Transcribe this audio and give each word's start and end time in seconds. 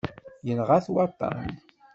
Yenɣa-t 0.47 0.87
waṭṭan. 0.93 1.49